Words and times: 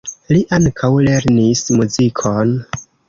Li 0.31 0.37
ankaŭ 0.57 0.89
lernis 1.09 1.63
muzikon. 1.81 2.55